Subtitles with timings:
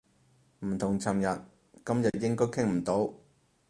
[0.61, 1.39] 唔同尋日，
[1.85, 3.13] 今日應該傾唔到